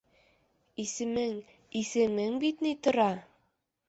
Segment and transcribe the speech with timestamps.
[0.83, 1.35] Йсемең,
[1.81, 3.07] исемең бит ни тора!